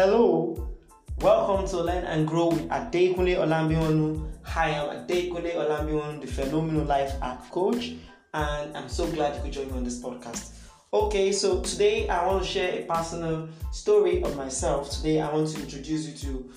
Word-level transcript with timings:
Hello, 0.00 0.54
welcome 1.22 1.66
to 1.66 1.82
Learn 1.82 2.04
and 2.04 2.24
Grow 2.24 2.50
with 2.50 2.68
Adekunle 2.68 3.34
Olanbiwonu. 3.34 4.30
Hi, 4.44 4.78
I'm 4.78 5.04
Adekunle 5.04 5.56
Olanbiwonu, 5.56 6.20
the 6.20 6.26
phenomenal 6.28 6.84
life 6.84 7.14
art 7.20 7.40
coach, 7.50 7.94
and 8.32 8.76
I'm 8.76 8.88
so 8.88 9.10
glad 9.10 9.34
you 9.34 9.42
could 9.42 9.52
join 9.52 9.66
me 9.72 9.78
on 9.78 9.82
this 9.82 10.00
podcast. 10.00 10.52
Okay, 10.92 11.32
so 11.32 11.60
today 11.62 12.08
I 12.08 12.24
want 12.28 12.44
to 12.44 12.48
share 12.48 12.78
a 12.78 12.84
personal 12.84 13.48
story 13.72 14.22
of 14.22 14.36
myself. 14.36 14.88
Today 14.88 15.20
I 15.20 15.32
want 15.32 15.48
to 15.48 15.62
introduce 15.62 16.06
you 16.06 16.14
to 16.30 16.50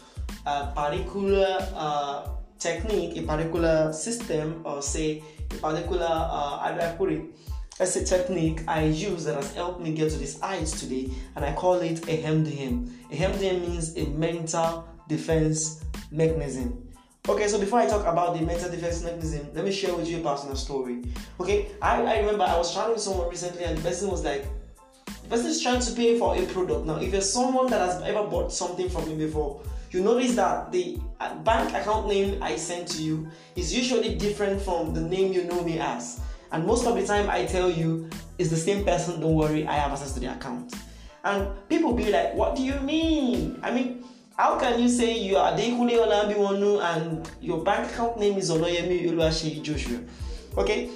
a 0.46 0.68
particular 0.76 1.58
uh, 1.74 2.28
technique, 2.60 3.18
a 3.18 3.24
particular 3.24 3.92
system, 3.92 4.62
or 4.64 4.84
say 4.84 5.24
a 5.50 5.56
particular, 5.56 6.06
uh, 6.08 6.60
how 6.60 6.76
do 6.78 6.80
I 6.80 6.92
put 6.92 7.12
it? 7.12 7.24
That's 7.78 7.96
a 7.96 8.06
technique 8.06 8.62
I 8.68 8.84
use 8.84 9.24
that 9.26 9.36
has 9.36 9.56
helped 9.56 9.82
me 9.82 9.94
get 9.94 10.12
to 10.12 10.18
this 10.18 10.40
height 10.40 10.68
today, 10.68 11.10
and 11.36 11.44
I 11.44 11.54
call 11.54 11.76
it 11.76 12.00
a 12.08 12.22
HEMDM. 12.22 12.92
A 13.12 13.16
HEMDM 13.16 13.62
means 13.62 13.98
a 13.98 14.06
mental 14.08 14.88
defense 15.08 15.84
mechanism. 16.12 16.88
Okay, 17.28 17.48
so 17.48 17.60
before 17.60 17.80
I 17.80 17.88
talk 17.88 18.06
about 18.06 18.38
the 18.38 18.46
mental 18.46 18.70
defense 18.70 19.04
mechanism, 19.04 19.48
let 19.54 19.64
me 19.64 19.72
share 19.72 19.96
with 19.96 20.08
you 20.08 20.20
a 20.20 20.22
personal 20.22 20.56
story. 20.56 21.04
Okay, 21.40 21.68
I, 21.82 22.02
I 22.02 22.20
remember 22.20 22.44
I 22.44 22.58
was 22.58 22.74
chatting 22.74 22.94
with 22.94 23.02
someone 23.02 23.30
recently, 23.30 23.64
and 23.64 23.78
the 23.78 23.82
person 23.82 24.10
was 24.10 24.24
like, 24.24 24.46
the 25.06 25.30
person 25.30 25.48
is 25.48 25.62
trying 25.62 25.82
to 25.82 25.94
pay 25.94 26.20
for 26.20 26.36
a 26.36 26.46
product. 26.48 26.86
Now, 26.86 26.96
if 26.98 27.12
you're 27.12 27.22
someone 27.22 27.68
that 27.70 27.80
has 27.80 28.02
ever 28.02 28.28
bought 28.28 28.52
something 28.52 28.90
from 28.90 29.08
me 29.08 29.26
before, 29.26 29.62
you 29.92 30.02
notice 30.02 30.36
that 30.36 30.72
the 30.72 30.98
uh, 31.20 31.36
bank 31.36 31.74
account 31.76 32.08
name 32.08 32.42
I 32.42 32.56
sent 32.56 32.88
to 32.90 33.04
you 33.04 33.28
is 33.56 33.76
usually 33.76 34.16
different 34.16 34.62
from 34.62 34.94
the 34.94 35.02
name 35.02 35.32
you 35.32 35.44
know 35.44 35.64
me 35.64 35.80
as. 35.80 36.22
And 36.52 36.66
most 36.66 36.86
of 36.86 36.96
the 36.96 37.06
time, 37.06 37.30
I 37.30 37.46
tell 37.46 37.70
you, 37.70 38.10
it's 38.38 38.50
the 38.50 38.58
same 38.58 38.84
person, 38.84 39.22
don't 39.22 39.36
worry, 39.36 39.66
I 39.68 39.74
have 39.76 39.92
access 39.92 40.14
to 40.14 40.20
the 40.20 40.34
account. 40.34 40.74
And 41.24 41.48
people 41.70 41.94
be 41.94 42.12
like, 42.12 42.34
What 42.34 42.56
do 42.56 42.64
you 42.64 42.80
mean? 42.82 43.60
I 43.62 43.72
mean, 43.72 44.04
how 44.38 44.58
can 44.60 44.80
you 44.82 44.90
say 44.90 45.18
you 45.20 45.38
are 45.38 45.54
Dekule 45.54 45.92
Olanbiwonu 45.92 46.82
and 46.82 47.30
your 47.42 47.64
bank 47.64 47.92
account 47.92 48.20
name 48.20 48.38
is 48.38 48.50
Oloyemi 48.50 49.06
Oluwaseyi 49.10 49.62
Joshua? 49.62 50.00
Okay, 50.58 50.90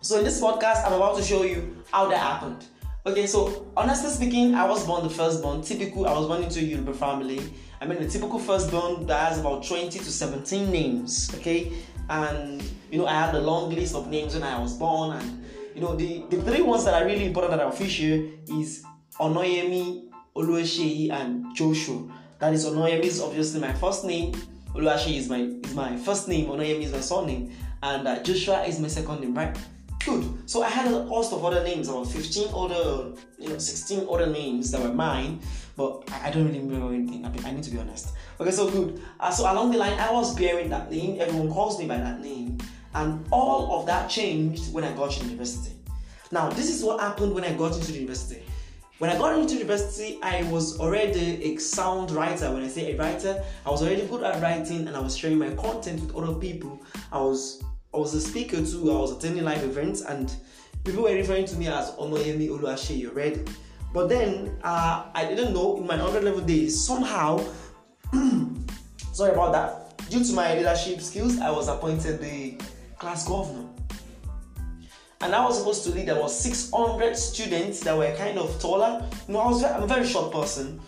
so 0.00 0.18
in 0.18 0.24
this 0.24 0.40
podcast, 0.40 0.84
I'm 0.86 0.94
about 0.94 1.16
to 1.18 1.22
show 1.22 1.42
you 1.42 1.76
how 1.92 2.08
that 2.08 2.18
happened. 2.18 2.64
Okay, 3.06 3.26
so 3.26 3.66
honestly 3.78 4.10
speaking, 4.10 4.54
I 4.54 4.68
was 4.68 4.86
born 4.86 5.02
the 5.02 5.08
firstborn. 5.08 5.62
Typical, 5.62 6.06
I 6.06 6.12
was 6.12 6.26
born 6.26 6.42
into 6.42 6.58
a 6.60 6.62
Yoruba 6.62 6.92
family. 6.92 7.40
I 7.80 7.86
mean, 7.86 7.98
the 7.98 8.06
typical 8.06 8.38
firstborn 8.38 9.06
that 9.06 9.30
has 9.30 9.40
about 9.40 9.64
20 9.64 9.98
to 9.98 10.04
17 10.04 10.70
names. 10.70 11.34
Okay, 11.36 11.72
and 12.10 12.62
you 12.90 12.98
know, 12.98 13.06
I 13.06 13.14
had 13.14 13.34
a 13.34 13.40
long 13.40 13.70
list 13.74 13.94
of 13.94 14.08
names 14.08 14.34
when 14.34 14.42
I 14.42 14.58
was 14.60 14.76
born, 14.76 15.16
and 15.16 15.42
you 15.74 15.80
know, 15.80 15.96
the, 15.96 16.24
the 16.28 16.42
three 16.42 16.60
ones 16.60 16.84
that 16.84 16.92
are 16.92 17.06
really 17.06 17.24
important 17.24 17.52
that 17.52 17.60
I'll 17.60 17.70
feature 17.70 18.28
is 18.48 18.84
Onoyemi, 19.18 20.10
Oluwaseyi, 20.36 21.10
and 21.10 21.56
Joshua. 21.56 22.06
That 22.38 22.52
is 22.52 22.66
Onoyemi 22.66 23.04
is 23.04 23.22
obviously 23.22 23.62
my 23.62 23.72
first 23.72 24.04
name. 24.04 24.34
Oluwaseyi 24.74 25.16
is 25.16 25.28
my 25.30 25.40
is 25.40 25.74
my 25.74 25.96
first 25.96 26.28
name. 26.28 26.48
Onoyemi 26.48 26.82
is 26.82 26.92
my 26.92 27.00
surname, 27.00 27.50
and 27.82 28.06
uh, 28.06 28.22
Joshua 28.22 28.62
is 28.64 28.78
my 28.78 28.88
second 28.88 29.22
name. 29.22 29.34
Right? 29.34 29.56
Good. 30.04 30.48
So 30.48 30.62
I 30.62 30.70
had 30.70 30.90
a 30.90 31.04
host 31.04 31.32
of 31.32 31.44
other 31.44 31.62
names, 31.62 31.88
about 31.88 32.06
15 32.06 32.48
other, 32.54 33.12
you 33.38 33.50
know, 33.50 33.58
16 33.58 34.06
other 34.10 34.26
names 34.26 34.70
that 34.70 34.80
were 34.80 34.92
mine, 34.94 35.40
but 35.76 36.04
I, 36.10 36.28
I 36.28 36.30
don't 36.30 36.46
really 36.46 36.60
remember 36.60 36.94
anything. 36.94 37.24
I, 37.26 37.48
I, 37.48 37.52
need 37.52 37.62
to 37.64 37.70
be 37.70 37.78
honest. 37.78 38.14
Okay, 38.40 38.50
so 38.50 38.70
good. 38.70 39.02
Uh, 39.18 39.30
so 39.30 39.50
along 39.52 39.72
the 39.72 39.78
line, 39.78 39.98
I 39.98 40.10
was 40.10 40.34
bearing 40.34 40.70
that 40.70 40.90
name. 40.90 41.20
Everyone 41.20 41.52
calls 41.52 41.78
me 41.78 41.86
by 41.86 41.98
that 41.98 42.20
name, 42.20 42.56
and 42.94 43.26
all 43.30 43.78
of 43.78 43.86
that 43.86 44.08
changed 44.08 44.72
when 44.72 44.84
I 44.84 44.92
got 44.94 45.10
to 45.12 45.24
university. 45.24 45.76
Now, 46.32 46.48
this 46.48 46.70
is 46.70 46.82
what 46.82 47.00
happened 47.00 47.34
when 47.34 47.44
I 47.44 47.52
got 47.52 47.74
into 47.74 47.92
university. 47.92 48.42
When 48.98 49.10
I 49.10 49.18
got 49.18 49.38
into 49.38 49.54
university, 49.54 50.18
I 50.22 50.44
was 50.44 50.78
already 50.78 51.42
a 51.42 51.56
sound 51.56 52.10
writer. 52.10 52.52
When 52.52 52.62
I 52.62 52.68
say 52.68 52.92
a 52.92 52.96
writer, 52.96 53.42
I 53.66 53.70
was 53.70 53.82
already 53.82 54.06
good 54.06 54.22
at 54.22 54.40
writing 54.42 54.86
and 54.86 54.96
I 54.96 55.00
was 55.00 55.16
sharing 55.16 55.38
my 55.38 55.50
content 55.54 56.02
with 56.02 56.14
other 56.14 56.34
people. 56.34 56.82
I 57.10 57.18
was 57.18 57.62
I 57.92 57.96
was 57.96 58.14
a 58.14 58.20
speaker 58.20 58.64
too. 58.64 58.90
I 58.90 58.98
was 58.98 59.12
attending 59.12 59.44
live 59.44 59.62
events 59.64 60.02
and 60.02 60.32
people 60.84 61.02
were 61.02 61.14
referring 61.14 61.46
to 61.46 61.56
me 61.56 61.68
as 61.68 61.90
Onoyemi 61.92 62.48
Oluwaseyi 62.48 63.08
already. 63.08 63.44
But 63.92 64.08
then 64.08 64.56
uh, 64.62 65.06
I 65.14 65.24
didn't 65.24 65.52
know 65.52 65.76
in 65.76 65.86
my 65.86 65.96
100 65.96 66.22
level 66.22 66.40
days 66.40 66.84
somehow. 66.84 67.44
sorry 69.12 69.32
about 69.32 69.52
that. 69.52 70.08
Due 70.08 70.24
to 70.24 70.32
my 70.32 70.54
leadership 70.54 71.00
skills, 71.00 71.38
I 71.38 71.50
was 71.50 71.68
appointed 71.68 72.20
the 72.20 72.56
class 72.98 73.26
governor 73.26 73.68
and 75.22 75.34
I 75.34 75.44
was 75.44 75.58
supposed 75.58 75.84
to 75.84 75.90
lead 75.90 76.08
about 76.08 76.30
600 76.30 77.16
students 77.16 77.80
that 77.80 77.96
were 77.96 78.14
kind 78.16 78.38
of 78.38 78.58
taller. 78.60 79.04
You 79.28 79.34
know, 79.34 79.40
I 79.40 79.48
was 79.48 79.62
I'm 79.62 79.82
a 79.82 79.86
very 79.86 80.06
short 80.06 80.32
person. 80.32 80.80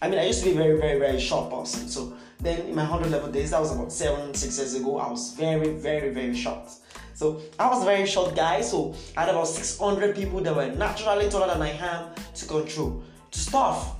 I 0.00 0.08
mean, 0.08 0.18
I 0.18 0.26
used 0.26 0.40
to 0.40 0.46
be 0.46 0.52
a 0.52 0.54
very, 0.54 0.78
very, 0.78 0.98
very 0.98 1.20
short 1.20 1.50
person. 1.50 1.88
So 1.88 2.16
then 2.40 2.66
in 2.66 2.74
my 2.74 2.82
100 2.82 3.10
level 3.10 3.30
days, 3.30 3.50
that 3.50 3.60
was 3.60 3.74
about 3.74 3.92
seven, 3.92 4.34
six 4.34 4.58
years 4.58 4.74
ago, 4.74 4.98
I 4.98 5.10
was 5.10 5.34
very, 5.34 5.74
very, 5.74 6.10
very 6.10 6.34
short. 6.34 6.70
So 7.14 7.42
I 7.58 7.68
was 7.68 7.82
a 7.82 7.84
very 7.84 8.06
short 8.06 8.34
guy. 8.34 8.62
So 8.62 8.94
I 9.16 9.20
had 9.20 9.28
about 9.28 9.46
600 9.46 10.14
people 10.16 10.40
that 10.40 10.56
were 10.56 10.68
naturally 10.68 11.28
taller 11.28 11.48
than 11.48 11.60
I 11.60 11.70
am 11.72 12.14
to 12.34 12.46
control, 12.46 13.02
to 13.30 13.38
stuff. 13.38 13.96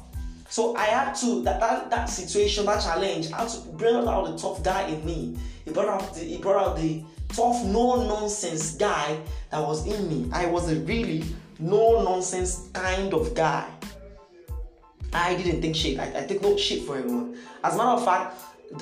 So 0.48 0.74
I 0.74 0.86
had 0.86 1.12
to 1.16 1.42
that, 1.42 1.60
that 1.60 1.90
that 1.90 2.06
situation, 2.06 2.64
that 2.66 2.82
challenge, 2.82 3.30
I 3.30 3.42
had 3.42 3.48
to 3.50 3.60
bring 3.72 3.94
out 3.94 4.24
the 4.24 4.36
tough 4.36 4.64
guy 4.64 4.88
in 4.88 5.04
me. 5.04 5.38
He 5.64 5.70
brought 5.70 5.88
out 5.88 6.14
the 6.14 6.20
he 6.20 6.38
brought 6.38 6.56
out 6.56 6.76
the 6.76 7.04
tough, 7.28 7.62
no 7.64 8.08
nonsense 8.08 8.74
guy 8.74 9.20
that 9.50 9.60
was 9.60 9.86
in 9.86 10.08
me. 10.08 10.28
I 10.32 10.46
was 10.46 10.72
a 10.72 10.76
really 10.80 11.22
no 11.58 12.02
nonsense 12.02 12.68
kind 12.72 13.12
of 13.12 13.34
guy. 13.34 13.68
I 15.12 15.34
didn't 15.34 15.60
think 15.60 15.76
shit. 15.76 15.98
I, 15.98 16.22
I 16.22 16.26
take 16.26 16.42
no 16.42 16.56
shit 16.56 16.84
for 16.84 16.98
everyone. 16.98 17.36
As 17.64 17.74
a 17.74 17.76
matter 17.76 17.90
of 17.90 18.04
fact, 18.04 18.36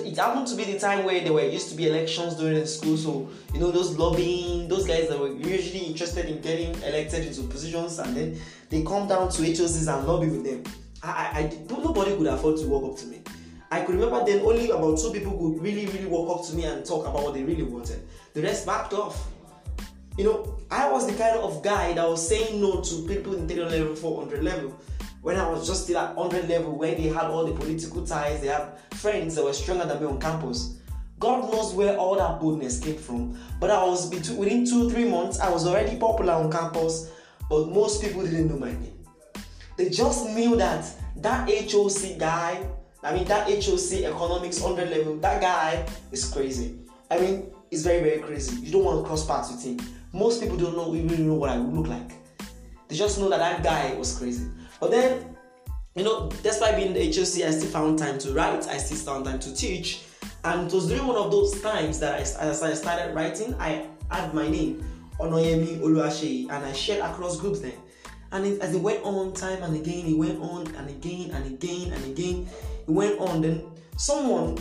it 0.04 0.16
happened 0.16 0.46
to 0.48 0.56
be 0.56 0.64
the 0.64 0.78
time 0.78 1.04
where 1.04 1.20
there 1.20 1.32
were 1.32 1.42
used 1.42 1.70
to 1.70 1.74
be 1.74 1.88
elections 1.88 2.34
during 2.34 2.58
the 2.60 2.66
school. 2.66 2.96
So 2.96 3.28
you 3.54 3.60
know 3.60 3.70
those 3.70 3.96
lobbying, 3.96 4.68
those 4.68 4.86
guys 4.86 5.08
that 5.08 5.18
were 5.18 5.32
usually 5.32 5.84
interested 5.86 6.26
in 6.26 6.40
getting 6.40 6.74
elected 6.82 7.26
into 7.26 7.42
positions, 7.44 7.98
and 7.98 8.14
then 8.14 8.40
they 8.68 8.82
come 8.82 9.08
down 9.08 9.30
to 9.30 9.42
HOCs 9.42 9.92
and 9.92 10.06
lobby 10.06 10.28
with 10.28 10.44
them. 10.44 10.64
I, 11.02 11.08
I, 11.08 11.38
I 11.40 11.58
nobody 11.70 12.16
could 12.16 12.26
afford 12.26 12.58
to 12.58 12.66
walk 12.66 12.92
up 12.92 12.98
to 12.98 13.06
me. 13.06 13.22
I 13.70 13.82
could 13.82 13.96
remember 13.96 14.24
then 14.24 14.40
only 14.40 14.70
about 14.70 14.98
two 14.98 15.10
people 15.12 15.32
could 15.32 15.62
really, 15.62 15.86
really 15.86 16.06
walk 16.06 16.40
up 16.40 16.46
to 16.48 16.56
me 16.56 16.64
and 16.64 16.84
talk 16.84 17.06
about 17.06 17.22
what 17.22 17.34
they 17.34 17.42
really 17.42 17.62
wanted. 17.62 18.00
The 18.34 18.42
rest 18.42 18.66
backed 18.66 18.94
off. 18.94 19.28
You 20.16 20.24
know, 20.24 20.58
I 20.70 20.90
was 20.90 21.06
the 21.06 21.12
kind 21.12 21.38
of 21.38 21.62
guy 21.62 21.92
that 21.92 22.08
was 22.08 22.26
saying 22.26 22.60
no 22.60 22.80
to 22.80 23.06
people 23.06 23.36
in 23.36 23.46
300 23.46 23.70
level, 23.70 23.94
400 23.94 24.42
level. 24.42 24.80
When 25.22 25.36
I 25.36 25.48
was 25.48 25.66
just 25.66 25.84
still 25.84 25.98
at 25.98 26.14
100 26.14 26.48
level, 26.48 26.76
where 26.76 26.94
they 26.94 27.08
had 27.08 27.24
all 27.24 27.44
the 27.44 27.52
political 27.52 28.06
ties, 28.06 28.40
they 28.40 28.48
had 28.48 28.78
friends 28.94 29.34
that 29.34 29.44
were 29.44 29.52
stronger 29.52 29.84
than 29.84 30.00
me 30.00 30.06
on 30.06 30.20
campus. 30.20 30.78
God 31.18 31.50
knows 31.50 31.74
where 31.74 31.96
all 31.96 32.16
that 32.16 32.40
boldness 32.40 32.78
came 32.78 32.96
from. 32.96 33.36
But 33.58 33.70
I 33.70 33.82
was 33.84 34.08
between, 34.08 34.38
within 34.38 34.64
two, 34.64 34.88
three 34.90 35.08
months, 35.08 35.40
I 35.40 35.50
was 35.50 35.66
already 35.66 35.96
popular 35.96 36.34
on 36.34 36.50
campus, 36.50 37.10
but 37.50 37.68
most 37.68 38.02
people 38.02 38.22
didn't 38.22 38.48
know 38.48 38.58
my 38.58 38.70
name. 38.70 39.04
They 39.76 39.88
just 39.88 40.28
knew 40.30 40.56
that 40.56 40.88
that 41.16 41.48
HOC 41.48 42.18
guy 42.18 42.64
I 43.02 43.14
mean, 43.14 43.24
that 43.26 43.46
HOC 43.46 44.02
economics 44.02 44.60
100 44.60 44.90
level, 44.90 45.16
that 45.18 45.40
guy 45.40 45.86
is 46.10 46.24
crazy. 46.32 46.80
I 47.10 47.18
mean, 47.18 47.52
it's 47.70 47.82
very, 47.82 48.00
very 48.00 48.18
crazy. 48.18 48.60
You 48.60 48.72
don't 48.72 48.84
want 48.84 49.02
to 49.02 49.06
cross 49.06 49.24
paths 49.24 49.52
with 49.52 49.64
him. 49.64 49.78
Most 50.12 50.40
people 50.40 50.56
don't 50.56 50.76
know, 50.76 50.94
even 50.96 51.28
know 51.28 51.34
what 51.34 51.50
I 51.50 51.56
look 51.58 51.86
like. 51.86 52.10
They 52.88 52.96
just 52.96 53.18
know 53.18 53.28
that 53.28 53.38
that 53.38 53.62
guy 53.62 53.94
was 53.94 54.16
crazy. 54.18 54.48
But 54.80 54.90
then, 54.90 55.36
you 55.94 56.04
know, 56.04 56.30
despite 56.42 56.76
being 56.76 56.94
the 56.94 57.04
HOC, 57.04 57.46
I 57.46 57.50
still 57.50 57.70
found 57.70 57.98
time 57.98 58.18
to 58.20 58.32
write, 58.32 58.66
I 58.66 58.78
still 58.78 58.98
found 58.98 59.26
time 59.26 59.38
to 59.40 59.54
teach. 59.54 60.04
And 60.44 60.68
it 60.68 60.74
was 60.74 60.88
during 60.88 61.06
one 61.06 61.16
of 61.16 61.30
those 61.30 61.60
times 61.60 61.98
that 62.00 62.14
I, 62.14 62.20
as 62.20 62.62
I 62.62 62.72
started 62.74 63.14
writing, 63.14 63.54
I 63.58 63.86
had 64.10 64.32
my 64.32 64.48
name, 64.48 64.84
Onoyemi 65.18 65.80
Oluwaseyi, 65.80 66.50
and 66.50 66.64
I 66.64 66.72
shared 66.72 67.00
across 67.00 67.38
groups 67.38 67.60
then. 67.60 67.74
And 68.32 68.46
it, 68.46 68.60
as 68.60 68.74
it 68.74 68.80
went 68.80 69.04
on 69.04 69.32
time 69.32 69.62
and 69.62 69.74
again, 69.76 70.06
it 70.06 70.16
went 70.16 70.40
on 70.40 70.66
and 70.76 70.88
again 70.88 71.30
and 71.32 71.46
again 71.46 71.92
and 71.92 72.04
again, 72.04 72.48
it 72.86 72.90
went 72.90 73.18
on. 73.18 73.40
Then 73.40 73.64
someone 73.96 74.58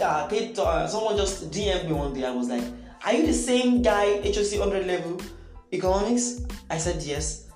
uh, 0.00 0.26
paid, 0.28 0.58
uh, 0.58 0.86
someone 0.86 1.16
just 1.16 1.50
DM'd 1.50 1.86
me 1.86 1.92
one 1.92 2.14
day. 2.14 2.24
I 2.24 2.30
was 2.30 2.48
like, 2.48 2.62
"Are 3.04 3.12
you 3.12 3.26
the 3.26 3.32
same 3.32 3.82
guy 3.82 4.20
HOC 4.22 4.60
100 4.60 4.86
level 4.86 5.20
economics?" 5.72 6.40
I 6.70 6.78
said 6.78 7.02
yes, 7.02 7.46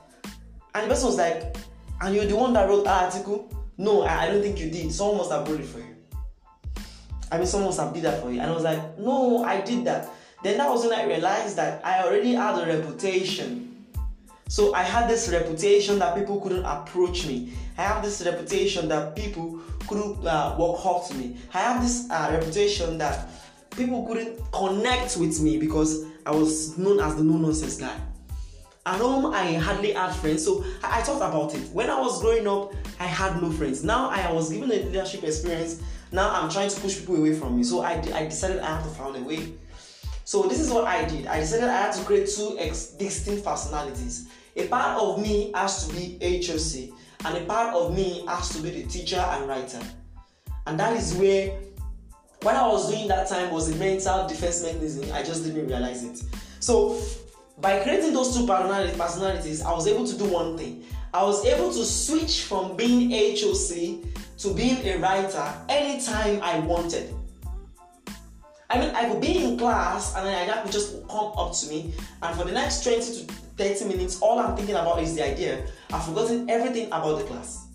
and 0.74 0.84
the 0.84 0.88
person 0.88 1.06
was 1.06 1.16
like, 1.16 1.56
"And 2.00 2.14
you're 2.14 2.26
the 2.26 2.36
one 2.36 2.52
that 2.54 2.68
wrote 2.68 2.84
that 2.84 3.04
article?" 3.04 3.50
No, 3.78 4.02
I, 4.02 4.24
I 4.24 4.26
don't 4.28 4.42
think 4.42 4.58
you 4.60 4.70
did. 4.70 4.92
Someone 4.92 5.18
must 5.18 5.30
have 5.30 5.48
wrote 5.48 5.60
it 5.60 5.66
for 5.66 5.78
you. 5.78 5.96
I 7.30 7.38
mean, 7.38 7.46
someone 7.46 7.68
must 7.68 7.80
have 7.80 7.94
did 7.94 8.02
that 8.04 8.22
for 8.22 8.30
you. 8.30 8.40
And 8.40 8.50
I 8.50 8.54
was 8.54 8.64
like, 8.64 8.98
"No, 8.98 9.44
I 9.44 9.60
did 9.60 9.84
that." 9.86 10.08
Then 10.42 10.58
that 10.58 10.68
was 10.68 10.84
when 10.84 10.98
I 10.98 11.04
realized 11.04 11.56
that 11.56 11.84
I 11.84 12.02
already 12.02 12.34
had 12.34 12.58
a 12.58 12.66
reputation 12.66 13.72
so 14.52 14.74
I 14.74 14.82
had 14.82 15.08
this 15.08 15.30
reputation 15.30 15.98
that 16.00 16.14
people 16.14 16.38
couldn't 16.38 16.66
approach 16.66 17.24
me. 17.26 17.54
I 17.78 17.84
have 17.84 18.04
this 18.04 18.22
reputation 18.22 18.86
that 18.88 19.16
people 19.16 19.60
couldn't 19.88 20.26
uh, 20.26 20.56
walk 20.58 20.84
up 20.84 21.08
to 21.08 21.14
me. 21.14 21.38
I 21.54 21.60
have 21.60 21.82
this 21.82 22.06
uh, 22.10 22.28
reputation 22.30 22.98
that 22.98 23.30
people 23.70 24.04
couldn't 24.04 24.38
connect 24.52 25.16
with 25.16 25.40
me 25.40 25.56
because 25.56 26.04
I 26.24 26.30
was 26.30 26.76
known 26.78 27.00
as 27.00 27.16
the 27.16 27.24
no 27.24 27.36
nonsense 27.36 27.76
guy. 27.76 27.96
At 28.84 29.00
home, 29.00 29.32
I 29.32 29.54
hardly 29.54 29.92
had 29.92 30.12
friends, 30.12 30.44
so 30.44 30.64
I, 30.82 30.98
I 30.98 31.02
thought 31.02 31.16
about 31.16 31.54
it. 31.54 31.68
When 31.72 31.88
I 31.88 32.00
was 32.00 32.20
growing 32.20 32.46
up, 32.48 32.74
I 32.98 33.06
had 33.06 33.40
no 33.40 33.50
friends. 33.50 33.84
Now 33.84 34.10
I 34.10 34.30
was 34.32 34.52
given 34.52 34.70
a 34.70 34.74
leadership 34.74 35.22
experience. 35.22 35.80
Now 36.10 36.30
I'm 36.30 36.50
trying 36.50 36.68
to 36.68 36.80
push 36.80 36.98
people 36.98 37.16
away 37.16 37.34
from 37.34 37.56
me. 37.56 37.64
So 37.64 37.80
I, 37.80 37.92
I 37.92 38.24
decided 38.24 38.60
I 38.60 38.66
have 38.66 38.82
to 38.82 38.90
find 38.90 39.16
a 39.16 39.20
way. 39.20 39.54
So 40.24 40.44
this 40.44 40.60
is 40.60 40.70
what 40.70 40.84
I 40.84 41.04
did. 41.04 41.26
I 41.26 41.40
decided 41.40 41.68
I 41.68 41.82
had 41.82 41.92
to 41.94 42.04
create 42.04 42.28
two 42.28 42.56
ex- 42.58 42.88
distinct 42.88 43.44
personalities. 43.44 44.28
A 44.56 44.66
part 44.66 45.00
of 45.00 45.20
me 45.20 45.52
has 45.54 45.86
to 45.86 45.94
be 45.94 46.18
HOC, 46.20 46.96
and 47.26 47.42
a 47.42 47.46
part 47.46 47.74
of 47.74 47.94
me 47.94 48.24
has 48.26 48.50
to 48.50 48.62
be 48.62 48.70
the 48.70 48.84
teacher 48.84 49.16
and 49.16 49.48
writer. 49.48 49.80
And 50.66 50.78
that 50.78 50.96
is 50.96 51.14
where 51.14 51.58
what 52.42 52.56
I 52.56 52.66
was 52.66 52.90
doing 52.90 53.08
that 53.08 53.28
time 53.28 53.50
was 53.52 53.70
a 53.70 53.76
mental 53.76 54.26
defense 54.26 54.62
mechanism. 54.62 55.12
I 55.12 55.22
just 55.22 55.44
didn't 55.44 55.66
realize 55.68 56.02
it. 56.02 56.22
So 56.60 57.00
by 57.58 57.80
creating 57.82 58.12
those 58.12 58.36
two 58.36 58.46
personalities, 58.46 59.62
I 59.62 59.72
was 59.72 59.86
able 59.86 60.06
to 60.06 60.18
do 60.18 60.24
one 60.24 60.58
thing. 60.58 60.84
I 61.14 61.22
was 61.22 61.44
able 61.44 61.72
to 61.72 61.84
switch 61.84 62.42
from 62.42 62.76
being 62.76 63.10
HOC 63.10 64.04
to 64.38 64.54
being 64.54 64.84
a 64.86 64.96
writer 64.98 65.54
anytime 65.68 66.40
I 66.42 66.58
wanted. 66.60 67.14
I 68.70 68.78
mean, 68.78 68.90
I 68.94 69.08
could 69.08 69.20
be 69.20 69.44
in 69.44 69.58
class 69.58 70.16
and 70.16 70.26
then 70.26 70.48
I 70.48 70.62
could 70.62 70.72
just 70.72 71.06
come 71.06 71.32
up 71.36 71.54
to 71.54 71.68
me, 71.68 71.92
and 72.22 72.38
for 72.38 72.44
the 72.44 72.52
next 72.52 72.82
20 72.84 73.00
to 73.00 73.34
30 73.58 73.84
minutes, 73.84 74.20
all 74.20 74.38
I'm 74.38 74.56
thinking 74.56 74.74
about 74.74 75.02
is 75.02 75.14
the 75.14 75.30
idea. 75.30 75.66
I've 75.92 76.04
forgotten 76.04 76.48
everything 76.48 76.86
about 76.86 77.18
the 77.18 77.24
class. 77.24 77.66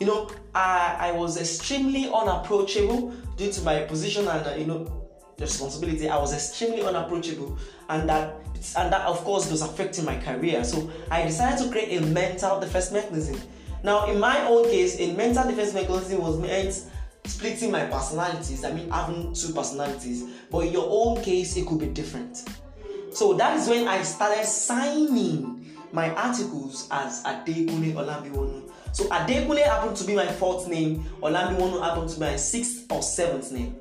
You 0.00 0.06
know, 0.06 0.30
I, 0.54 0.96
I 0.98 1.12
was 1.12 1.36
extremely 1.38 2.10
unapproachable 2.12 3.10
due 3.36 3.52
to 3.52 3.60
my 3.62 3.80
position 3.82 4.26
and, 4.26 4.46
uh, 4.46 4.54
you 4.54 4.64
know, 4.64 5.00
responsibility. 5.38 6.08
I 6.08 6.18
was 6.18 6.32
extremely 6.32 6.82
unapproachable, 6.82 7.58
and 7.88 8.08
that 8.08 8.36
and 8.76 8.92
that 8.92 9.06
of 9.06 9.18
course 9.24 9.50
was 9.50 9.62
affecting 9.62 10.04
my 10.04 10.18
career. 10.18 10.64
So 10.64 10.90
I 11.10 11.22
decided 11.22 11.64
to 11.64 11.70
create 11.70 12.00
a 12.00 12.06
mental 12.06 12.60
defense 12.60 12.92
mechanism. 12.92 13.40
Now, 13.82 14.10
in 14.10 14.20
my 14.20 14.46
own 14.46 14.64
case, 14.64 15.00
a 15.00 15.14
mental 15.14 15.48
defense 15.48 15.72
mechanism 15.72 16.20
was 16.20 16.38
meant 16.38 16.84
splitting 17.24 17.70
my 17.70 17.86
personalities. 17.86 18.64
I 18.64 18.72
mean, 18.72 18.90
having 18.90 19.32
two 19.32 19.52
personalities. 19.54 20.24
But 20.50 20.66
in 20.66 20.72
your 20.72 20.86
own 20.88 21.22
case, 21.22 21.56
it 21.56 21.66
could 21.66 21.78
be 21.78 21.86
different. 21.86 22.44
So 23.12 23.32
that 23.34 23.56
is 23.58 23.68
when 23.68 23.88
I 23.88 24.02
started 24.02 24.44
signing 24.44 25.74
my 25.92 26.14
articles 26.14 26.86
as 26.90 27.24
Adekunle 27.24 27.94
Olanbiwonu. 27.94 28.69
So 28.92 29.04
Adekunle 29.04 29.62
happened 29.62 29.96
to 29.96 30.04
be 30.04 30.14
my 30.14 30.26
fourth 30.26 30.68
name. 30.68 31.04
Olambiwonu 31.22 31.82
happened 31.82 32.08
to 32.10 32.14
be 32.16 32.26
my 32.26 32.36
sixth 32.36 32.90
or 32.90 33.02
seventh 33.02 33.52
name. 33.52 33.76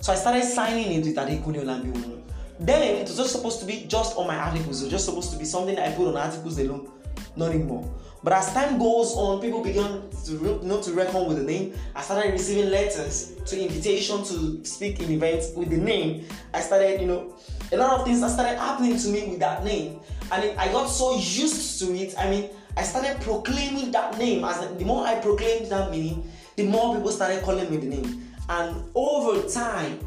So 0.00 0.12
I 0.12 0.16
started 0.16 0.44
signing 0.44 0.92
it 0.92 1.04
with 1.06 1.16
Adekunle 1.16 1.64
Olambiwonu. 1.64 2.22
Then 2.60 2.82
it 2.82 3.08
was 3.08 3.16
just 3.16 3.32
supposed 3.32 3.60
to 3.60 3.66
be 3.66 3.84
just 3.88 4.16
on 4.16 4.26
my 4.26 4.36
articles. 4.36 4.80
It 4.80 4.84
was 4.84 4.92
just 4.92 5.04
supposed 5.06 5.32
to 5.32 5.38
be 5.38 5.44
something 5.44 5.78
I 5.78 5.92
put 5.92 6.08
on 6.08 6.16
articles 6.16 6.58
alone, 6.58 6.88
nothing 7.36 7.66
more. 7.66 7.90
But 8.22 8.32
as 8.32 8.52
time 8.54 8.78
goes 8.78 9.14
on, 9.16 9.40
people 9.40 9.62
began 9.62 10.08
to 10.24 10.32
you 10.32 10.60
know 10.62 10.80
to 10.80 10.92
reckon 10.92 11.26
with 11.26 11.36
the 11.36 11.44
name. 11.44 11.74
I 11.94 12.00
started 12.00 12.32
receiving 12.32 12.70
letters 12.70 13.34
to 13.46 13.60
invitation 13.60 14.24
to 14.24 14.64
speak 14.64 15.00
in 15.00 15.10
events 15.10 15.50
with 15.54 15.68
the 15.68 15.76
name. 15.76 16.26
I 16.54 16.60
started, 16.60 17.02
you 17.02 17.06
know, 17.06 17.36
a 17.70 17.76
lot 17.76 18.00
of 18.00 18.06
things 18.06 18.22
that 18.22 18.30
started 18.30 18.58
happening 18.58 18.96
to 18.96 19.08
me 19.08 19.28
with 19.28 19.40
that 19.40 19.62
name, 19.62 20.00
and 20.32 20.44
it, 20.44 20.56
I 20.56 20.72
got 20.72 20.86
so 20.86 21.16
used 21.16 21.78
to 21.80 21.94
it. 21.94 22.14
I 22.18 22.30
mean, 22.30 22.50
I 22.76 22.82
started 22.82 23.20
proclaiming 23.20 23.92
that 23.92 24.18
name. 24.18 24.44
As 24.44 24.58
the 24.76 24.84
more 24.84 25.06
I 25.06 25.16
proclaimed 25.16 25.70
that 25.70 25.90
meaning, 25.90 26.30
the 26.56 26.64
more 26.64 26.94
people 26.94 27.10
started 27.10 27.42
calling 27.42 27.70
me 27.70 27.76
the 27.76 27.86
name, 27.86 28.32
and 28.48 28.84
over 28.94 29.48
time, 29.48 29.98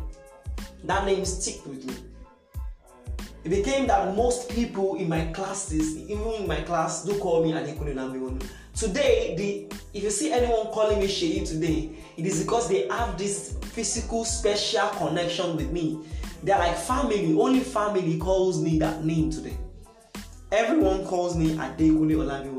that 0.84 1.06
name 1.06 1.26
stick 1.26 1.66
with 1.66 1.86
me. 1.86 1.96
It 3.44 3.50
became 3.50 3.88
that 3.88 4.14
most 4.16 4.50
people 4.50 4.96
in 4.96 5.08
my 5.08 5.26
classes, 5.28 5.96
even 5.98 6.28
in 6.34 6.48
my 6.48 6.62
class, 6.62 7.06
do 7.06 7.18
call 7.18 7.44
me 7.44 7.54
Adekunle. 7.54 8.44
Today, 8.76 9.36
the 9.38 9.78
if 9.94 10.04
you 10.04 10.10
see 10.12 10.32
anyone 10.32 10.68
calling 10.68 11.00
me 11.00 11.08
Sheyi 11.08 11.48
today, 11.48 11.92
it 12.18 12.26
is 12.26 12.44
because 12.44 12.68
they 12.68 12.88
have 12.90 13.18
this 13.18 13.58
physical, 13.62 14.26
special 14.26 14.90
connection 14.90 15.56
with 15.56 15.72
me. 15.72 16.06
They're 16.44 16.60
like 16.60 16.78
family. 16.78 17.36
Only 17.40 17.62
family 17.62 18.18
calls 18.18 18.62
me 18.62 18.78
that 18.80 19.04
name 19.04 19.32
today. 19.32 19.58
Everyone 20.52 21.06
calls 21.06 21.36
me 21.36 21.56
Adekunle 21.56 22.18
Olanbiwonu. 22.18 22.57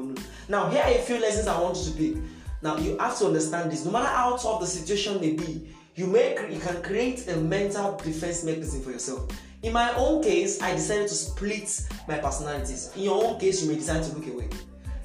Now, 0.49 0.71
here 0.71 0.83
are 0.83 0.91
a 0.91 1.03
few 1.03 1.21
lessons 1.21 1.47
I 1.47 1.61
want 1.61 1.77
you 1.77 1.93
to 1.93 1.97
pick. 1.97 2.23
Now, 2.63 2.79
you 2.79 2.97
have 2.99 3.19
to 3.19 3.27
understand 3.27 3.71
this. 3.71 3.85
No 3.85 3.91
matter 3.91 4.07
how 4.07 4.37
tough 4.37 4.61
the 4.61 4.67
situation 4.67 5.21
may 5.21 5.33
be, 5.33 5.69
you 5.95 6.07
make 6.07 6.39
you 6.51 6.59
can 6.59 6.83
create 6.83 7.29
a 7.29 7.37
mental 7.37 7.97
defense 7.97 8.45
mechanism 8.45 8.81
for 8.81 8.91
yourself. 8.91 9.29
In 9.63 9.73
my 9.73 9.93
own 9.95 10.23
case, 10.23 10.63
I 10.63 10.73
decided 10.73 11.09
to 11.09 11.15
split 11.15 11.87
my 12.07 12.19
personalities. 12.19 12.91
In 12.97 13.03
your 13.03 13.23
own 13.23 13.39
case, 13.39 13.63
you 13.63 13.69
may 13.71 13.77
decide 13.77 14.05
to 14.05 14.15
look 14.17 14.27
away. 14.27 14.49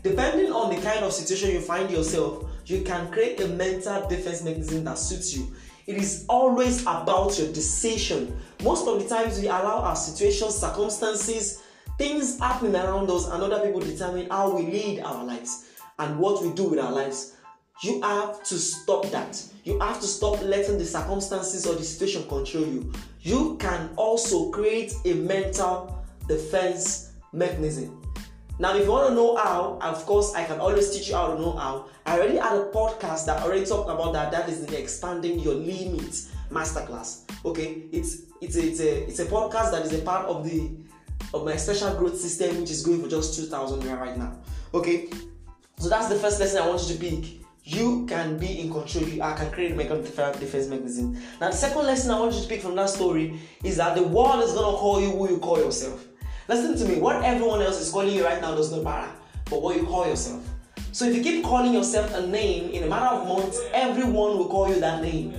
Depending 0.02 0.52
on 0.52 0.74
the 0.74 0.82
kind 0.82 1.04
of 1.04 1.12
situation 1.12 1.52
you 1.52 1.62
find 1.62 1.92
yourself, 1.92 2.46
you 2.66 2.82
can 2.82 3.12
create 3.12 3.42
a 3.42 3.48
mental 3.50 4.08
defense 4.08 4.44
mechanism 4.44 4.84
that 4.86 4.98
suits 4.98 5.36
you. 5.36 5.54
It 5.88 5.98
is 5.98 6.26
always 6.30 6.84
about 6.84 7.38
your 7.38 7.52
decision. 7.52 8.40
Most 8.64 8.88
of 8.88 9.04
the 9.04 9.10
times, 9.10 9.42
we 9.42 9.48
allow 9.48 9.80
our 9.80 9.96
situations, 9.96 10.56
circumstances, 10.56 11.63
things 11.98 12.40
happening 12.40 12.76
around 12.76 13.10
us, 13.10 13.28
and 13.28 13.42
other 13.42 13.66
people 13.66 13.80
determine 13.80 14.30
how 14.30 14.56
we 14.56 14.64
lead 14.64 15.00
our 15.02 15.24
lives 15.24 15.70
and 16.00 16.18
what 16.20 16.44
we 16.44 16.52
do 16.54 16.66
with 16.66 16.80
our 16.80 16.92
lives. 16.92 17.36
You 17.82 18.02
have 18.02 18.44
to 18.44 18.56
stop 18.56 19.06
that. 19.12 19.44
You 19.64 19.80
have 19.80 20.00
to 20.02 20.08
stop 20.08 20.42
letting 20.42 20.78
the 20.78 20.86
circumstances 20.86 21.66
or 21.66 21.76
the 21.76 21.84
situation 21.84 22.28
control 22.28 22.66
you. 22.66 22.92
You 23.22 23.58
can 23.60 23.90
also 23.96 24.52
create 24.52 24.94
a 25.06 25.14
mental 25.14 26.04
defense 26.28 27.12
mechanism. 27.32 28.00
Now, 28.60 28.76
if 28.76 28.86
you 28.86 28.92
want 28.92 29.10
to 29.10 29.16
know 29.16 29.36
how, 29.36 29.80
of 29.82 30.06
course, 30.06 30.36
I 30.36 30.44
can 30.44 30.60
always 30.60 30.92
teach 30.92 31.10
you 31.10 31.16
how 31.16 31.34
to 31.34 31.42
know 31.42 31.54
how. 31.54 31.88
I 32.06 32.18
already 32.18 32.38
had 32.38 32.54
a 32.54 32.66
podcast 32.66 33.26
that 33.26 33.42
already 33.42 33.66
talked 33.66 33.90
about 33.90 34.14
that. 34.14 34.32
That 34.32 34.48
is 34.48 34.66
the 34.66 34.80
expanding 34.80 35.40
your 35.40 35.56
limits 35.56 36.32
masterclass. 36.52 37.24
Okay, 37.44 37.84
it's 37.92 38.24
it's 38.42 38.56
a, 38.56 38.68
it's 38.68 38.80
a 38.80 39.08
it's 39.08 39.20
a 39.20 39.26
podcast 39.26 39.72
that 39.72 39.84
is 39.84 39.94
a 39.94 40.04
part 40.04 40.28
of 40.28 40.44
the 40.44 40.70
of 41.34 41.46
my 41.46 41.56
special 41.56 41.96
growth 41.96 42.18
system, 42.18 42.62
which 42.62 42.72
is 42.72 42.86
going 42.86 43.02
for 43.02 43.10
just 43.10 43.36
two 43.36 43.46
thousand 43.46 43.82
naira 43.82 44.00
right 44.00 44.18
now. 44.18 44.38
Okay, 44.74 45.10
so 45.78 45.90
that's 45.90 46.08
the 46.08 46.16
first 46.16 46.40
lesson 46.40 46.62
I 46.62 46.68
want 46.68 46.82
you 46.88 46.96
to 46.96 47.00
pick 47.00 47.44
you 47.66 48.06
can 48.08 48.38
be 48.38 48.60
in 48.60 48.72
control. 48.72 49.06
You 49.06 49.22
can 49.22 49.52
create 49.52 49.72
a 49.72 50.34
defense 50.40 50.68
mechanism. 50.68 51.14
Now, 51.40 51.50
the 51.50 51.56
second 51.56 51.84
lesson 51.84 52.12
I 52.12 52.20
want 52.20 52.36
you 52.36 52.42
to 52.42 52.48
pick 52.48 52.62
from 52.62 52.76
that 52.76 52.90
story 52.90 53.40
is 53.64 53.78
that 53.78 53.96
the 53.96 54.04
world 54.04 54.44
is 54.44 54.54
gonna 54.54 54.78
call 54.78 55.00
you 55.02 55.12
who 55.12 55.30
you 55.30 55.38
call 55.38 55.58
yourself. 55.58 56.06
Listen 56.50 56.76
to 56.76 56.94
me. 56.94 57.00
What 57.00 57.24
everyone 57.24 57.62
else 57.62 57.80
is 57.80 57.90
calling 57.90 58.14
you 58.14 58.26
right 58.26 58.42
now 58.42 58.54
does 58.54 58.72
not 58.72 58.84
matter, 58.84 59.12
but 59.50 59.62
what 59.62 59.78
you 59.78 59.86
call 59.86 60.06
yourself. 60.06 60.46
So 60.92 61.06
if 61.06 61.16
you 61.16 61.24
keep 61.24 61.44
calling 61.44 61.74
yourself 61.74 62.14
a 62.14 62.28
name 62.28 62.70
in 62.72 62.84
a 62.84 62.88
matter 62.88 63.16
of 63.16 63.28
months, 63.28 63.60
everyone 63.74 64.38
will 64.38 64.50
call 64.50 64.68
you 64.68 64.80
that 64.82 65.02
name. 65.02 65.34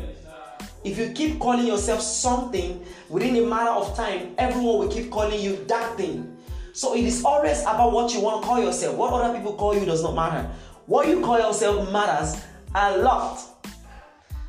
If 0.85 0.99
you 0.99 1.13
keep 1.13 1.41
calling 1.41 1.67
yourself 1.67 2.03
something 2.03 2.85
within 3.09 3.37
a 3.37 3.47
matter 3.47 3.71
of 3.71 3.97
time, 3.97 4.35
everyone 4.37 4.81
will 4.81 4.89
keep 4.89 5.11
calling 5.11 5.41
you 5.41 5.65
that 5.65 5.97
thing. 5.97 6.37
So 6.75 6.95
it 6.95 7.05
is 7.05 7.25
always 7.25 7.63
about 7.63 7.93
what 7.93 8.13
you 8.13 8.21
want 8.21 8.43
to 8.43 8.47
call 8.47 8.63
yourself. 8.63 8.95
What 8.97 9.13
other 9.15 9.35
people 9.35 9.55
call 9.55 9.75
you 9.75 9.87
does 9.87 10.03
not 10.03 10.15
matter. 10.15 10.51
What 10.85 11.09
you 11.09 11.23
call 11.23 11.39
yourself 11.39 11.91
matters 11.91 12.43
a 12.75 12.99
lot. 12.99 13.41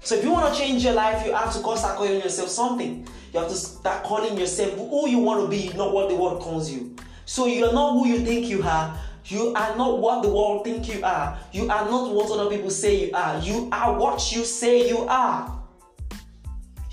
So 0.01 0.15
if 0.15 0.25
you 0.25 0.31
want 0.31 0.53
to 0.53 0.59
change 0.59 0.83
your 0.83 0.93
life, 0.93 1.25
you 1.25 1.33
have 1.33 1.53
to 1.53 1.59
start 1.59 1.97
calling 1.97 2.19
yourself 2.19 2.49
something. 2.49 3.07
You 3.31 3.39
have 3.39 3.49
to 3.49 3.55
start 3.55 4.03
calling 4.03 4.37
yourself 4.37 4.73
who 4.73 5.07
you 5.07 5.19
want 5.19 5.41
to 5.43 5.47
be, 5.49 5.71
not 5.77 5.93
what 5.93 6.09
the 6.09 6.15
world 6.15 6.41
calls 6.41 6.69
you. 6.69 6.95
So 7.25 7.47
you're 7.47 7.73
not 7.73 7.93
who 7.93 8.07
you 8.07 8.19
think 8.19 8.47
you 8.47 8.61
are. 8.61 8.99
You 9.25 9.53
are 9.55 9.75
not 9.77 9.99
what 9.99 10.21
the 10.21 10.29
world 10.29 10.65
think 10.65 10.93
you 10.93 11.03
are. 11.03 11.39
You 11.53 11.63
are 11.69 11.85
not 11.89 12.13
what 12.13 12.29
other 12.29 12.49
people 12.49 12.69
say 12.69 13.05
you 13.07 13.11
are. 13.13 13.39
You 13.39 13.69
are 13.71 13.97
what 13.97 14.31
you 14.35 14.43
say 14.43 14.87
you 14.87 14.99
are. 15.07 15.61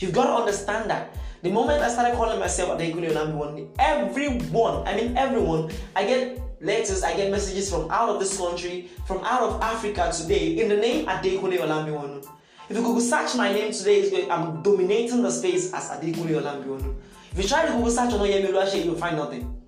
You've 0.02 0.12
got 0.12 0.26
to 0.26 0.32
understand 0.32 0.90
that. 0.90 1.14
The 1.42 1.50
moment 1.50 1.80
I 1.80 1.88
started 1.88 2.16
calling 2.16 2.40
myself 2.40 2.76
Adekunle 2.76 3.12
Olanbiwonu, 3.12 3.68
everyone, 3.78 4.86
I 4.86 4.96
mean 4.96 5.16
everyone, 5.16 5.70
I 5.94 6.04
get 6.04 6.40
letters, 6.60 7.04
I 7.04 7.16
get 7.16 7.30
messages 7.30 7.70
from 7.70 7.88
out 7.88 8.08
of 8.08 8.18
this 8.18 8.36
country, 8.36 8.90
from 9.06 9.18
out 9.18 9.42
of 9.42 9.62
Africa 9.62 10.12
today, 10.12 10.58
in 10.60 10.68
the 10.68 10.76
name 10.76 11.06
Adekunle 11.06 11.56
Olanbiwonu. 11.58 12.26
If 12.68 12.76
you 12.76 12.82
Google 12.82 13.00
search 13.00 13.36
my 13.36 13.52
name 13.52 13.72
today, 13.72 14.28
I'm 14.28 14.60
dominating 14.62 15.22
the 15.22 15.30
space 15.30 15.72
as 15.72 15.90
Adekunle 15.90 16.42
Olanbiwonu. 16.42 16.96
If 17.30 17.38
you 17.40 17.48
try 17.48 17.66
to 17.66 17.72
Google 17.72 17.90
search 17.92 18.12
on 18.12 18.18
Oyemi 18.18 18.48
Oluwase, 18.48 18.84
you'll 18.84 18.96
find 18.96 19.16
nothing. 19.16 19.62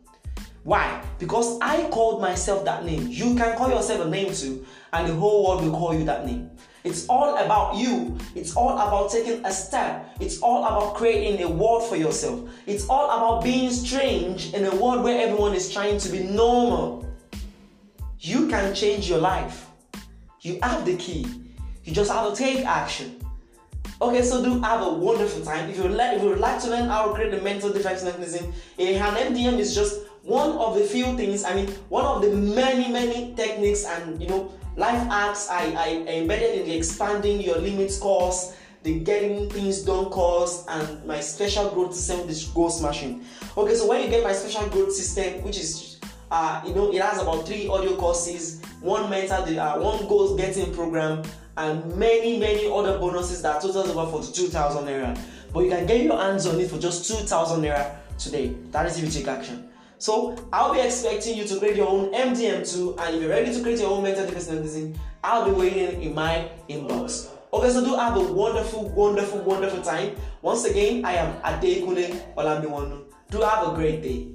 Why? 0.64 1.00
Because 1.20 1.60
I 1.60 1.88
called 1.90 2.20
myself 2.20 2.64
that 2.64 2.84
name. 2.84 3.06
You 3.06 3.36
can 3.36 3.56
call 3.56 3.70
yourself 3.70 4.04
a 4.04 4.10
name 4.10 4.34
too, 4.34 4.66
and 4.92 5.08
the 5.08 5.14
whole 5.14 5.46
world 5.46 5.62
will 5.62 5.78
call 5.78 5.94
you 5.94 6.04
that 6.04 6.26
name. 6.26 6.50
It's 6.84 7.06
all 7.08 7.38
about 7.38 7.76
you. 7.76 8.18
It's 8.34 8.54
all 8.54 8.74
about 8.74 9.10
taking 9.10 9.42
a 9.46 9.50
step. 9.50 10.14
It's 10.20 10.40
all 10.40 10.66
about 10.66 10.94
creating 10.94 11.42
a 11.42 11.48
world 11.48 11.88
for 11.88 11.96
yourself. 11.96 12.50
It's 12.66 12.86
all 12.90 13.06
about 13.06 13.42
being 13.42 13.70
strange 13.70 14.52
in 14.52 14.66
a 14.66 14.76
world 14.76 15.02
where 15.02 15.26
everyone 15.26 15.54
is 15.54 15.72
trying 15.72 15.98
to 15.98 16.08
be 16.10 16.24
normal. 16.24 17.08
You 18.20 18.48
can 18.48 18.74
change 18.74 19.08
your 19.08 19.18
life. 19.18 19.66
You 20.42 20.58
have 20.62 20.84
the 20.84 20.96
key. 20.96 21.26
You 21.84 21.94
just 21.94 22.12
have 22.12 22.30
to 22.30 22.36
take 22.36 22.66
action. 22.66 23.18
Okay, 24.02 24.22
so 24.22 24.44
do 24.44 24.60
have 24.60 24.82
a 24.82 24.92
wonderful 24.92 25.42
time. 25.42 25.70
If 25.70 25.78
you 25.78 25.88
like, 25.88 26.16
if 26.16 26.22
you 26.22 26.28
would 26.28 26.38
like 26.38 26.60
to 26.64 26.68
learn 26.68 26.88
how 26.90 27.06
to 27.06 27.14
create 27.14 27.32
a 27.32 27.40
mental 27.40 27.72
defense 27.72 28.04
mechanism, 28.04 28.52
a, 28.78 28.96
an 28.96 29.34
MDM 29.34 29.58
is 29.58 29.74
just 29.74 30.02
one 30.22 30.50
of 30.52 30.74
the 30.74 30.84
few 30.84 31.16
things, 31.16 31.44
I 31.44 31.54
mean, 31.54 31.68
one 31.88 32.04
of 32.04 32.20
the 32.20 32.30
many, 32.30 32.92
many 32.92 33.34
techniques 33.34 33.86
and 33.86 34.20
you 34.20 34.28
know 34.28 34.52
life 34.76 35.06
hacks 35.08 35.48
I, 35.50 35.74
I 35.76 35.88
embedded 36.12 36.60
in 36.60 36.66
the 36.66 36.76
expanding 36.76 37.40
your 37.40 37.58
limits 37.58 37.98
course, 37.98 38.56
the 38.82 39.00
getting 39.00 39.48
things 39.50 39.82
done 39.82 40.06
course, 40.06 40.64
and 40.68 41.04
my 41.04 41.20
special 41.20 41.70
growth 41.70 41.94
system, 41.94 42.26
this 42.26 42.44
goal 42.48 42.70
smashing. 42.70 43.24
Okay, 43.56 43.74
so 43.74 43.88
when 43.88 44.02
you 44.02 44.08
get 44.08 44.22
my 44.24 44.32
special 44.32 44.68
growth 44.68 44.92
system, 44.92 45.42
which 45.42 45.58
is 45.58 45.94
uh, 46.30 46.60
you 46.66 46.74
know, 46.74 46.92
it 46.92 47.00
has 47.00 47.20
about 47.22 47.46
three 47.46 47.68
audio 47.68 47.96
courses, 47.96 48.60
one 48.80 49.08
mental, 49.08 49.36
uh, 49.58 49.78
one 49.78 50.06
goal 50.08 50.36
getting 50.36 50.74
program, 50.74 51.22
and 51.56 51.96
many, 51.96 52.38
many 52.38 52.66
other 52.68 52.98
bonuses 52.98 53.40
that 53.42 53.62
totals 53.62 53.88
over 53.88 54.10
42,000 54.10 54.84
naira. 54.84 55.18
But 55.52 55.60
you 55.60 55.70
can 55.70 55.86
get 55.86 56.02
your 56.02 56.18
hands 56.18 56.46
on 56.46 56.58
it 56.58 56.68
for 56.68 56.78
just 56.78 57.08
2,000 57.08 57.62
naira 57.62 57.94
today. 58.18 58.54
That 58.72 58.86
is 58.86 58.98
if 58.98 59.04
you 59.04 59.10
take 59.10 59.28
action. 59.28 59.68
So 59.98 60.36
I'll 60.52 60.74
be 60.74 60.80
expecting 60.80 61.36
you 61.38 61.44
to 61.44 61.58
create 61.58 61.76
your 61.76 61.88
own 61.88 62.12
MDM2, 62.12 62.98
and 62.98 63.14
if 63.16 63.22
you're 63.22 63.30
ready 63.30 63.52
to 63.54 63.62
create 63.62 63.78
your 63.80 63.90
own 63.90 64.02
mental 64.02 64.26
personalism, 64.26 64.94
I'll 65.22 65.46
be 65.46 65.52
waiting 65.52 66.02
in 66.02 66.14
my 66.14 66.50
inbox. 66.68 67.30
Okay, 67.52 67.70
so 67.70 67.84
do 67.84 67.94
have 67.94 68.16
a 68.16 68.20
wonderful, 68.32 68.88
wonderful, 68.90 69.38
wonderful 69.40 69.80
time. 69.80 70.16
Once 70.42 70.64
again, 70.64 71.04
I 71.04 71.12
am 71.14 71.40
Adekunle 71.42 72.34
Olambiwanu. 72.34 73.04
Do 73.30 73.40
have 73.40 73.68
a 73.68 73.74
great 73.74 74.02
day. 74.02 74.33